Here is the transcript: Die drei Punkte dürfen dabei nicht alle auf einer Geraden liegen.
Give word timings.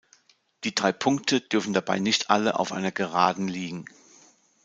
Die 0.63 0.73
drei 0.73 0.91
Punkte 0.91 1.41
dürfen 1.41 1.73
dabei 1.73 1.99
nicht 1.99 2.31
alle 2.31 2.57
auf 2.59 2.71
einer 2.71 2.91
Geraden 2.91 3.47
liegen. 3.47 3.85